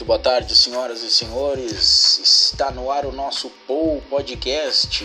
[0.00, 2.20] Muito boa tarde, senhoras e senhores.
[2.24, 5.04] Está no ar o nosso Pou Podcast.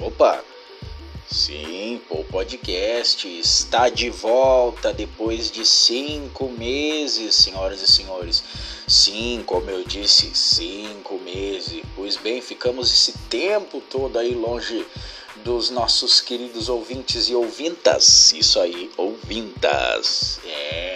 [0.00, 0.42] Opa!
[1.30, 8.42] Sim, Pou Podcast está de volta depois de cinco meses, senhoras e senhores.
[8.88, 11.84] Sim, como eu disse, cinco meses.
[11.94, 14.84] Pois bem, ficamos esse tempo todo aí longe
[15.44, 18.32] dos nossos queridos ouvintes e ouvintas.
[18.32, 20.40] Isso aí, ouvintas.
[20.44, 20.93] É.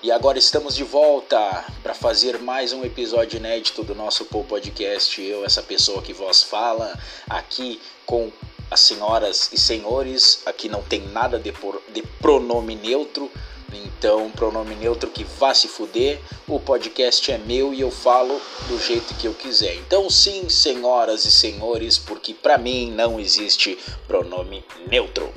[0.00, 5.20] E agora estamos de volta para fazer mais um episódio inédito do nosso Pou Podcast.
[5.20, 6.96] Eu, essa pessoa que vos fala,
[7.28, 8.30] aqui com
[8.70, 10.42] as senhoras e senhores.
[10.46, 13.28] Aqui não tem nada de, por, de pronome neutro,
[13.72, 16.20] então pronome neutro que vá se fuder.
[16.46, 19.74] O podcast é meu e eu falo do jeito que eu quiser.
[19.78, 23.76] Então sim, senhoras e senhores, porque para mim não existe
[24.06, 25.34] pronome neutro.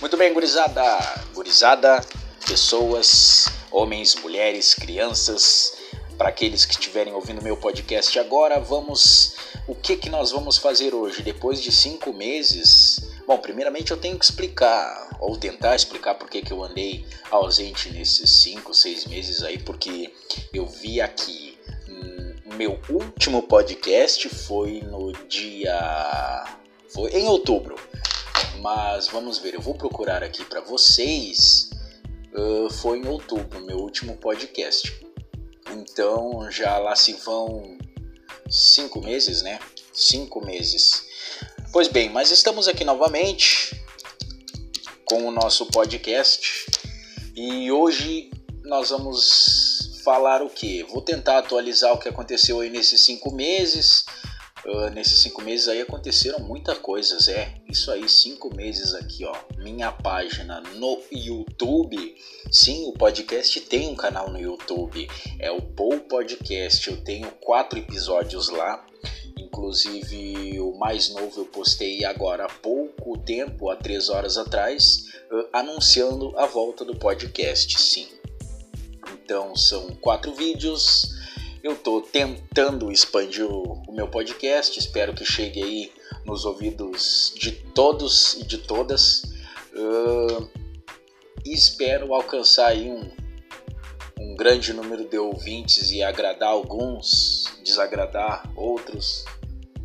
[0.00, 2.00] Muito bem, gurizada, gurizada,
[2.46, 5.76] pessoas homens, mulheres, crianças,
[6.16, 9.34] para aqueles que estiverem ouvindo meu podcast agora, vamos.
[9.66, 11.22] O que que nós vamos fazer hoje?
[11.22, 13.10] Depois de cinco meses.
[13.26, 18.30] Bom, primeiramente eu tenho que explicar, ou tentar explicar por que, eu andei ausente nesses
[18.30, 20.12] cinco, seis meses aí, porque
[20.52, 21.58] eu vi aqui.
[21.88, 26.44] Hum, meu último podcast foi no dia.
[26.90, 27.74] Foi em outubro.
[28.60, 31.63] Mas vamos ver, eu vou procurar aqui para vocês
[32.34, 34.92] uh, foi em outubro, meu último podcast.
[35.70, 37.78] Então já lá se vão
[38.50, 39.58] cinco meses, né?
[39.92, 41.06] Cinco meses.
[41.72, 43.80] Pois bem, mas estamos aqui novamente
[45.04, 46.66] com o nosso podcast
[47.36, 48.30] e hoje
[48.62, 50.82] nós vamos falar o que?
[50.84, 54.03] Vou tentar atualizar o que aconteceu aí nesses cinco meses
[54.66, 57.54] Uh, nesses cinco meses aí aconteceram muitas coisas, é.
[57.68, 59.34] Isso aí, cinco meses aqui, ó.
[59.58, 62.16] Minha página no YouTube.
[62.50, 65.06] Sim, o podcast tem um canal no YouTube.
[65.38, 66.88] É o Paul Podcast.
[66.88, 68.86] Eu tenho quatro episódios lá.
[69.38, 75.46] Inclusive, o mais novo eu postei agora há pouco tempo, há três horas atrás, uh,
[75.52, 77.78] anunciando a volta do podcast.
[77.78, 78.08] Sim.
[79.12, 81.14] Então, são quatro vídeos
[81.64, 85.92] eu estou tentando expandir o, o, meu podcast, espero que chegue aí
[86.22, 89.22] nos ouvidos de todos e de todas.
[89.72, 90.46] Uh,
[91.42, 93.10] espero alcançar aí um,
[94.20, 99.24] um grande número de ouvintes e agradar alguns, desagradar outros,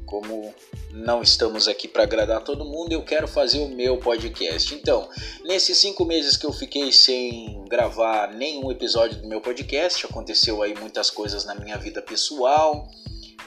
[0.05, 0.53] como
[0.91, 4.73] não estamos aqui para agradar todo mundo, eu quero fazer o meu podcast.
[4.73, 5.07] Então,
[5.43, 10.73] nesses cinco meses que eu fiquei sem gravar nenhum episódio do meu podcast, aconteceu aí
[10.79, 12.87] muitas coisas na minha vida pessoal,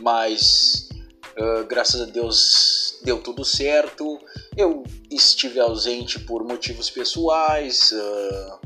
[0.00, 0.88] mas
[1.36, 4.20] uh, graças a Deus deu tudo certo.
[4.56, 8.60] Eu estive ausente por motivos pessoais uh,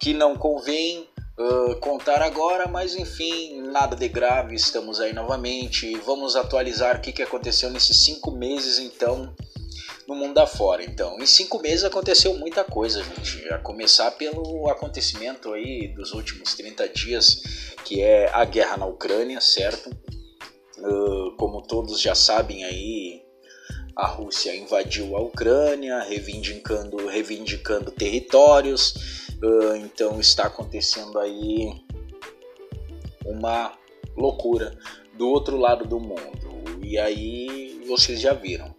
[0.00, 5.94] que não convém uh, contar agora, mas enfim, nada de grave, estamos aí novamente.
[5.98, 9.36] Vamos atualizar o que, que aconteceu nesses cinco meses, então,
[10.08, 10.82] no mundo afora.
[10.82, 13.46] Então, em cinco meses aconteceu muita coisa, gente.
[13.50, 17.42] A começar pelo acontecimento aí dos últimos 30 dias,
[17.84, 19.90] que é a guerra na Ucrânia, certo?
[20.78, 23.20] Uh, como todos já sabem aí,
[23.94, 31.70] a Rússia invadiu a Ucrânia, reivindicando, reivindicando territórios Uh, então está acontecendo aí
[33.26, 33.72] uma
[34.16, 34.76] loucura
[35.14, 36.80] do outro lado do mundo.
[36.82, 38.74] E aí vocês já viram.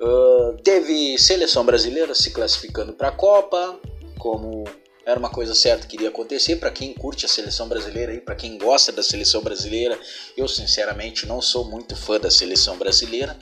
[0.00, 3.80] Uh, teve seleção brasileira se classificando para a Copa,
[4.18, 4.64] como
[5.06, 8.34] era uma coisa certa que iria acontecer para quem curte a seleção brasileira e para
[8.34, 9.96] quem gosta da seleção brasileira.
[10.36, 13.38] Eu sinceramente não sou muito fã da seleção brasileira.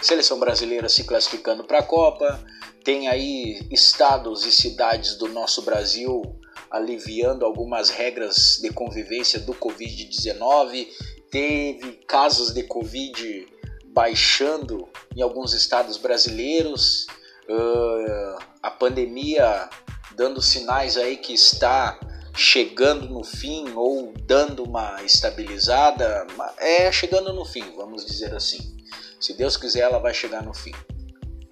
[0.00, 2.40] Seleção brasileira se classificando para a Copa,
[2.84, 6.22] tem aí estados e cidades do nosso Brasil
[6.70, 10.88] aliviando algumas regras de convivência do Covid-19.
[11.30, 13.48] Teve casos de Covid
[13.86, 17.06] baixando em alguns estados brasileiros.
[17.48, 19.68] Uh, a pandemia
[20.14, 21.98] dando sinais aí que está
[22.34, 26.26] chegando no fim ou dando uma estabilizada.
[26.58, 28.76] É chegando no fim, vamos dizer assim.
[29.20, 30.72] Se Deus quiser, ela vai chegar no fim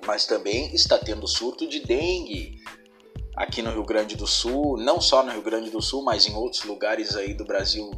[0.07, 2.63] mas também está tendo surto de dengue
[3.37, 6.35] aqui no Rio Grande do Sul, não só no Rio Grande do Sul, mas em
[6.35, 7.91] outros lugares aí do Brasil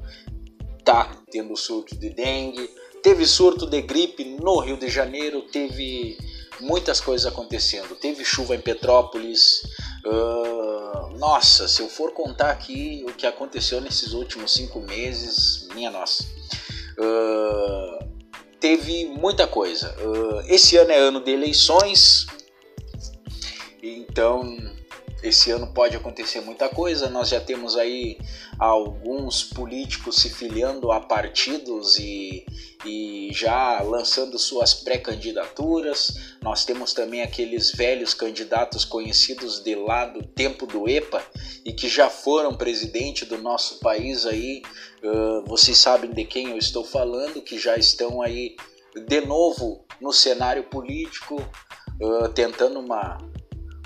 [0.85, 2.69] tá tendo surto de dengue.
[3.03, 6.19] Teve surto de gripe no Rio de Janeiro, teve
[6.61, 7.95] muitas coisas acontecendo.
[7.95, 9.63] Teve chuva em Petrópolis.
[10.05, 15.91] Uh, nossa, se eu for contar aqui o que aconteceu nesses últimos cinco meses, minha
[15.91, 16.25] nossa.
[16.99, 18.05] Uh,
[18.59, 19.95] teve muita coisa.
[20.01, 22.27] Uh, esse ano é ano de eleições,
[23.81, 24.78] então
[25.23, 27.11] esse ano pode acontecer muita coisa.
[27.11, 28.19] Nós já temos aí
[28.59, 32.47] alguns políticos se filiando a partidos e,
[32.85, 36.37] e já lançando suas pré-candidaturas.
[36.41, 41.25] Nós temos também aqueles velhos candidatos conhecidos de lá do tempo do EPA
[41.65, 44.63] e que já foram presidente do nosso país aí.
[45.03, 48.57] Uh, vocês sabem de quem eu estou falando, que já estão aí
[49.07, 51.37] de novo no cenário político,
[52.01, 53.19] uh, tentando uma,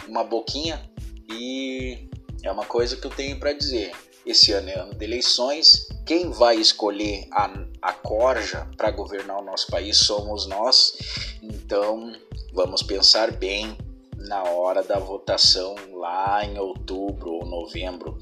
[0.06, 0.91] uma boquinha
[1.28, 2.08] e
[2.42, 3.92] é uma coisa que eu tenho para dizer.
[4.24, 5.88] Esse ano é ano de eleições.
[6.06, 10.96] Quem vai escolher a, a corja para governar o nosso país somos nós.
[11.42, 12.12] Então
[12.52, 13.76] vamos pensar bem
[14.16, 18.18] na hora da votação lá em outubro ou novembro.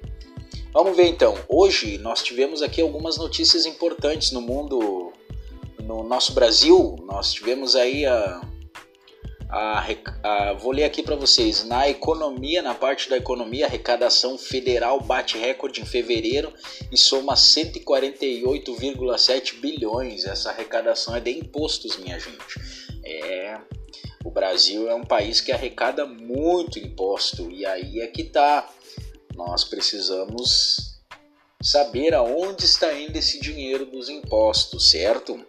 [0.71, 1.35] Vamos ver então.
[1.47, 5.11] Hoje nós tivemos aqui algumas notícias importantes no mundo,
[5.83, 6.95] no nosso Brasil.
[7.05, 8.41] Nós tivemos aí a
[9.49, 9.85] a,
[10.23, 11.65] a, vou ler aqui para vocês.
[11.65, 16.53] Na economia, na parte da economia, a arrecadação federal bate recorde em fevereiro
[16.91, 20.25] e soma 148,7 bilhões.
[20.25, 22.59] Essa arrecadação é de impostos, minha gente.
[23.03, 23.59] É,
[24.23, 28.69] o Brasil é um país que arrecada muito imposto e aí é que tá.
[29.35, 30.99] Nós precisamos
[31.61, 35.43] saber aonde está indo esse dinheiro dos impostos, certo?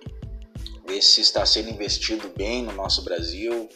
[0.86, 3.68] Ver se está sendo investido bem no nosso Brasil,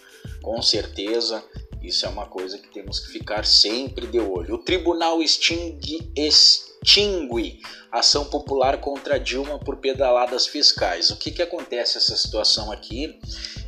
[0.44, 1.42] com certeza,
[1.82, 4.56] isso é uma coisa que temos que ficar sempre de olho.
[4.56, 11.08] O tribunal extingue, extingue ação popular contra Dilma por pedaladas fiscais.
[11.08, 13.18] O que, que acontece essa situação aqui?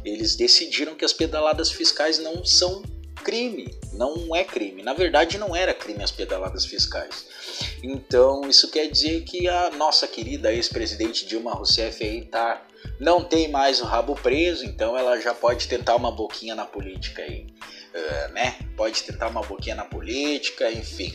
[0.04, 2.82] Eles decidiram que as pedaladas fiscais não são
[3.24, 4.82] crime, não é crime.
[4.82, 7.24] Na verdade, não era crime as pedaladas fiscais.
[7.82, 12.65] Então, isso quer dizer que a nossa querida ex-presidente Dilma Rousseff aí tá
[12.98, 17.22] não tem mais o rabo preso, então ela já pode tentar uma boquinha na política
[17.22, 17.46] aí,
[17.94, 18.56] uh, né?
[18.76, 21.14] Pode tentar uma boquinha na política, enfim.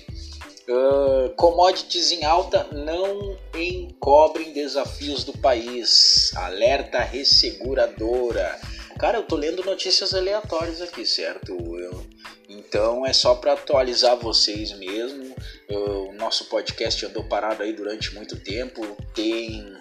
[0.68, 6.32] Uh, commodities em alta não encobrem desafios do país.
[6.36, 8.60] Alerta resseguradora.
[9.00, 11.52] Cara, eu tô lendo notícias aleatórias aqui, certo?
[11.78, 12.06] Eu,
[12.48, 15.36] então é só para atualizar vocês mesmo.
[15.70, 18.96] o nosso podcast andou parado aí durante muito tempo.
[19.16, 19.76] Tem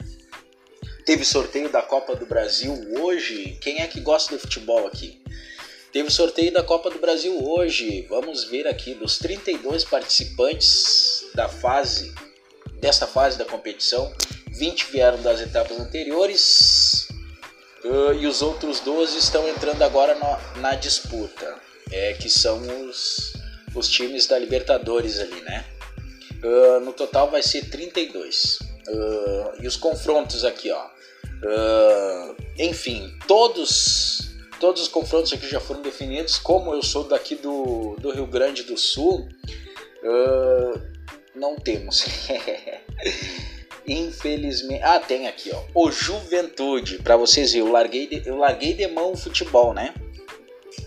[1.11, 3.59] Teve sorteio da Copa do Brasil hoje.
[3.61, 5.21] Quem é que gosta de futebol aqui?
[5.93, 8.07] Teve sorteio da Copa do Brasil hoje.
[8.09, 12.14] Vamos ver aqui dos 32 participantes da fase
[12.79, 14.14] desta fase da competição,
[14.52, 17.09] 20 vieram das etapas anteriores
[17.85, 20.17] uh, e os outros 12 estão entrando agora
[20.59, 21.57] na disputa,
[21.90, 23.33] é, que são os,
[23.75, 25.67] os times da Libertadores ali, né?
[26.45, 28.61] Uh, no total vai ser 32.
[28.88, 31.00] Uh, e os confrontos aqui, ó.
[31.42, 34.30] Uh, enfim, todos
[34.61, 36.38] todos os confrontos aqui já foram definidos.
[36.38, 39.26] Como eu sou daqui do, do Rio Grande do Sul,
[40.04, 40.80] uh,
[41.35, 42.04] não temos.
[43.88, 44.82] Infelizmente.
[44.85, 45.62] Ah, tem aqui, ó.
[45.75, 46.99] O Juventude.
[46.99, 49.94] Para vocês verem, eu larguei, de, eu larguei de mão o futebol, né?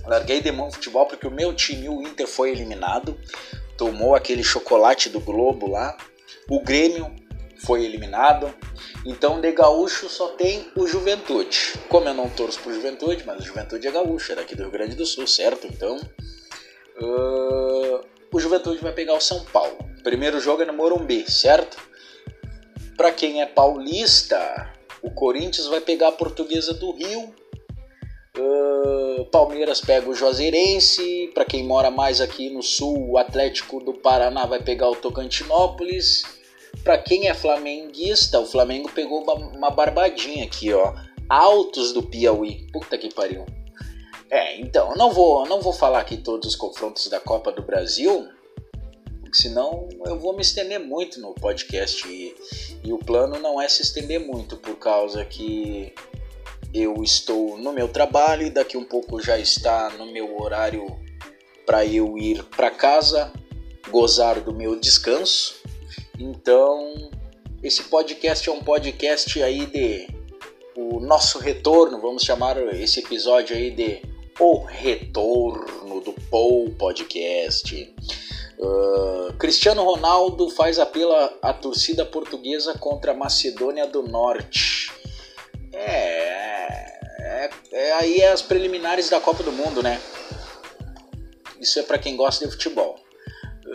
[0.05, 3.19] Larguei de mão o futebol porque o meu time, o Inter, foi eliminado.
[3.75, 5.97] Tomou aquele chocolate do Globo lá.
[6.47, 7.13] O Grêmio
[7.65, 8.53] foi eliminado.
[9.05, 11.73] Então de gaúcho só tem o Juventude.
[11.89, 14.71] Como eu não torço pro Juventude, mas o Juventude é gaúcho, é daqui do Rio
[14.71, 15.67] Grande do Sul, certo?
[15.67, 15.97] Então.
[17.01, 19.77] Uh, o Juventude vai pegar o São Paulo.
[20.03, 21.77] Primeiro jogo é no Morumbi, certo?
[22.97, 27.33] Para quem é paulista, o Corinthians vai pegar a Portuguesa do Rio.
[28.37, 31.31] Uh, Palmeiras pega o Juazeirense.
[31.33, 36.42] Para quem mora mais aqui no sul, o Atlético do Paraná vai pegar o Tocantinópolis.
[36.83, 40.93] Para quem é flamenguista, o Flamengo pegou uma barbadinha aqui, ó.
[41.29, 42.67] Altos do Piauí.
[42.71, 43.45] Puta que pariu.
[44.29, 48.27] É, então, não vou, não vou falar aqui todos os confrontos da Copa do Brasil,
[49.21, 52.35] porque senão eu vou me estender muito no podcast e,
[52.83, 55.93] e o plano não é se estender muito por causa que
[56.73, 60.87] eu estou no meu trabalho e daqui um pouco já está no meu horário
[61.65, 63.31] para eu ir para casa,
[63.91, 65.61] gozar do meu descanso.
[66.23, 67.11] Então,
[67.61, 70.07] esse podcast é um podcast aí de
[70.73, 74.01] o nosso retorno, vamos chamar esse episódio aí de
[74.39, 77.93] o retorno do Paul Podcast.
[78.57, 84.93] Uh, Cristiano Ronaldo faz apelo à torcida portuguesa contra a Macedônia do Norte.
[85.73, 85.89] É,
[87.19, 89.99] é, é aí é as preliminares da Copa do Mundo, né?
[91.59, 93.02] Isso é para quem gosta de futebol.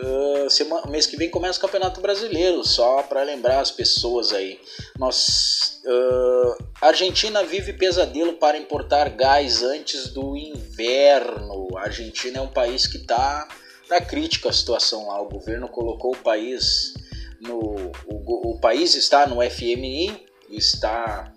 [0.01, 4.57] Uh, semana, mês que vem começa o Campeonato Brasileiro, só para lembrar as pessoas aí.
[4.97, 11.67] Nós, uh, Argentina vive pesadelo para importar gás antes do inverno.
[11.77, 13.45] A Argentina é um país que está
[13.89, 15.21] na crítica a situação lá.
[15.21, 16.93] O governo colocou o país
[17.41, 17.91] no.
[18.07, 21.33] O, o país está no FMI, está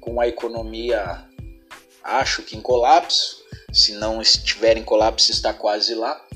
[0.00, 1.22] com a economia,
[2.02, 3.46] acho que em colapso.
[3.70, 6.26] Se não estiver em colapso, está quase lá.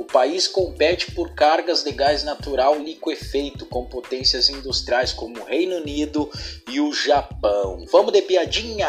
[0.00, 5.76] O país compete por cargas de gás natural liquefeito com potências industriais como o Reino
[5.76, 6.30] Unido
[6.70, 7.84] e o Japão.
[7.92, 8.88] Vamos de piadinha!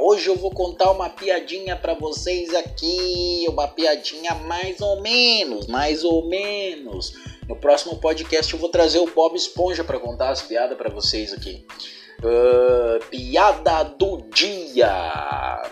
[0.00, 6.02] Hoje eu vou contar uma piadinha para vocês aqui, uma piadinha mais ou menos, mais
[6.02, 7.14] ou menos.
[7.48, 11.32] No próximo podcast eu vou trazer o Bob Esponja para contar as piadas para vocês
[11.32, 11.64] aqui.
[12.18, 15.62] Uh, piada do dia.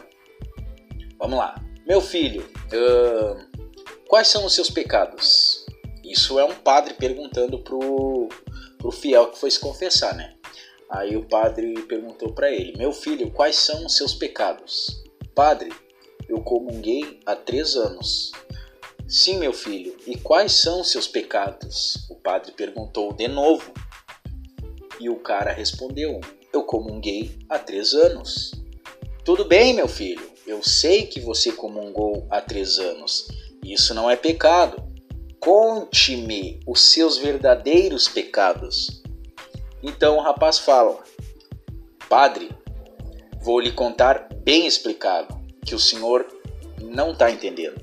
[1.18, 1.56] Vamos lá.
[1.84, 3.65] Meu filho, uh,
[4.08, 5.66] Quais são os seus pecados?
[6.04, 8.28] Isso é um padre perguntando pro,
[8.78, 10.36] pro fiel que foi se confessar, né?
[10.88, 15.02] Aí o padre perguntou para ele: Meu filho, quais são os seus pecados?
[15.34, 15.72] Padre,
[16.28, 18.30] eu comunguei há três anos.
[19.08, 22.08] Sim, meu filho, e quais são os seus pecados?
[22.08, 23.72] O padre perguntou de novo.
[25.00, 26.20] E o cara respondeu:
[26.52, 28.52] Eu comunguei há três anos.
[29.24, 33.26] Tudo bem, meu filho, eu sei que você comungou há três anos
[33.72, 34.82] isso não é pecado.
[35.40, 39.02] Conte-me os seus verdadeiros pecados.
[39.82, 40.98] Então o rapaz fala:
[42.08, 42.50] Padre,
[43.40, 46.26] vou lhe contar bem explicado que o senhor
[46.80, 47.80] não está entendendo.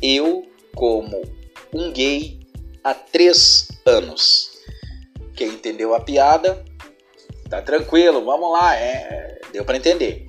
[0.00, 1.22] Eu, como
[1.72, 2.40] um gay
[2.84, 4.50] há três anos.
[5.34, 6.62] Quem entendeu a piada,
[7.48, 10.26] tá tranquilo, vamos lá, é, deu para entender.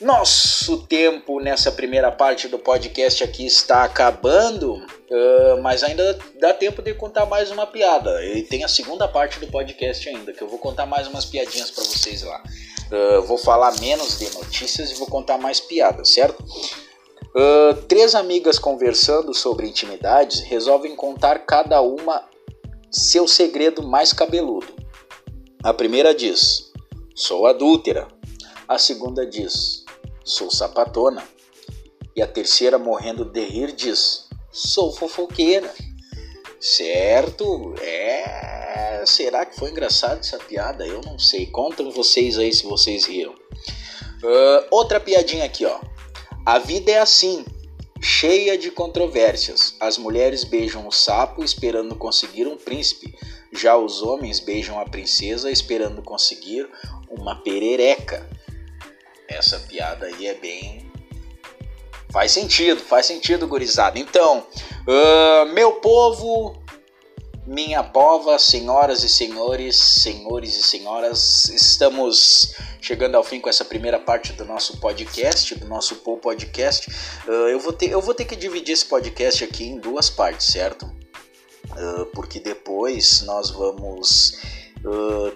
[0.00, 6.80] Nosso tempo nessa primeira parte do podcast aqui está acabando, uh, mas ainda dá tempo
[6.80, 8.24] de contar mais uma piada.
[8.24, 11.70] E tem a segunda parte do podcast ainda, que eu vou contar mais umas piadinhas
[11.70, 12.42] para vocês lá.
[12.90, 16.42] Uh, vou falar menos de notícias e vou contar mais piadas, certo?
[17.34, 22.26] Uh, três amigas conversando sobre intimidades resolvem contar cada uma
[22.90, 24.74] seu segredo mais cabeludo.
[25.62, 26.72] A primeira diz:
[27.14, 28.08] Sou adúltera.
[28.66, 29.79] A segunda diz:
[30.24, 31.22] sou sapatona.
[32.14, 35.72] E a terceira, morrendo de rir, diz: sou fofoqueira.
[36.60, 37.74] Certo?
[37.80, 39.02] É.
[39.06, 40.86] Será que foi engraçado essa piada?
[40.86, 41.46] Eu não sei.
[41.46, 43.32] Contem vocês aí se vocês riram.
[43.32, 45.80] Uh, outra piadinha aqui, ó.
[46.44, 47.44] A vida é assim,
[48.00, 49.74] cheia de controvérsias.
[49.80, 53.14] As mulheres beijam o sapo esperando conseguir um príncipe.
[53.52, 56.68] Já os homens beijam a princesa esperando conseguir
[57.10, 58.28] uma perereca
[59.30, 60.90] essa piada aí é bem.
[62.12, 63.98] Faz sentido, faz sentido, gurizada.
[63.98, 64.46] Então,
[64.86, 66.60] uh, meu povo,
[67.46, 73.98] minha pova, senhoras e senhores, senhores e senhoras, estamos chegando ao fim com essa primeira
[73.98, 76.90] parte do nosso podcast, do nosso Paul Podcast.
[77.26, 80.48] Uh, eu, vou ter, eu vou ter que dividir esse podcast aqui em duas partes,
[80.48, 80.86] certo?
[80.86, 84.59] Uh, porque depois nós vamos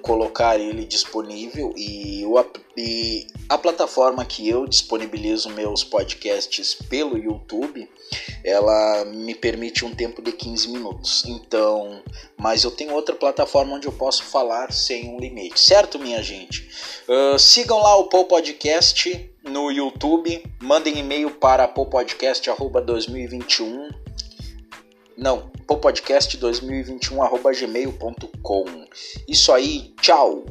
[0.03, 2.45] colocar ele disponível e, o,
[2.77, 7.89] e a plataforma que eu disponibilizo meus podcasts pelo YouTube,
[8.43, 11.25] ela me permite um tempo de 15 minutos.
[11.27, 12.03] Então,
[12.39, 16.67] mas eu tenho outra plataforma onde eu posso falar sem um limite, certo, minha gente?
[17.09, 24.04] Uh, sigam lá o Paul Podcast no YouTube, mandem e-mail para popodcast2021
[25.17, 28.65] Não, popodcast2021 gmail.com.
[29.29, 30.45] Isso aí, tchau!